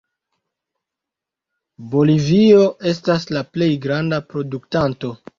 [1.91, 5.13] Bolivio estas la plej granda produktanto.